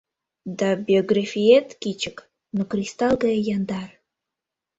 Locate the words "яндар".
3.55-3.89